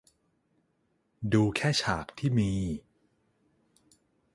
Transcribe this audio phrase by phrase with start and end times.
[1.33, 2.51] ดูแค่ฉากที่มี